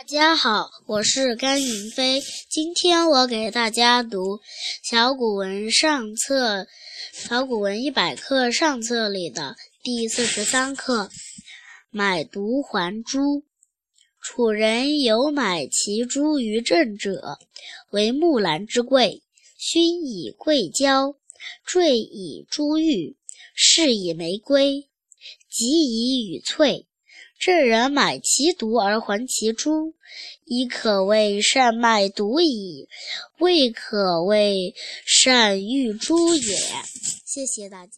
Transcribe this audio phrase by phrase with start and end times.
[0.00, 2.22] 大家好，我是甘云飞。
[2.48, 4.36] 今天我给大家读
[4.82, 6.62] 《小古文上册》
[7.12, 11.04] 《小古文一百课》上册里的第四十三课
[11.90, 13.18] 《买椟还珠》。
[14.22, 17.36] 楚人有买其珠于郑者，
[17.90, 19.22] 为木兰之贵，
[19.58, 21.14] 熏以桂胶，
[21.66, 23.18] 缀以珠玉，
[23.54, 24.88] 饰以玫瑰，
[25.50, 26.86] 及以羽翠。
[27.40, 29.94] 郑人买其椟而还其珠，
[30.44, 32.86] 亦可谓善卖椟矣，
[33.38, 34.74] 未可谓
[35.06, 36.56] 善玉珠也。
[37.24, 37.92] 谢谢大家。